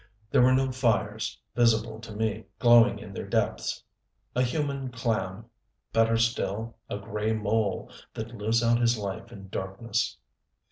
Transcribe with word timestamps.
There 0.31 0.41
were 0.41 0.55
no 0.55 0.71
fires, 0.71 1.37
visible 1.55 1.99
to 1.99 2.11
me, 2.11 2.45
glowing 2.57 2.97
in 2.97 3.13
their 3.13 3.27
depths. 3.27 3.83
A 4.35 4.41
human 4.41 4.89
clam 4.91 5.45
better 5.93 6.17
still, 6.17 6.75
a 6.89 6.97
gray 6.97 7.33
mole 7.33 7.91
that 8.15 8.33
lives 8.35 8.63
out 8.63 8.79
his 8.79 8.97
life 8.97 9.31
in 9.31 9.49
darkness. 9.49 10.17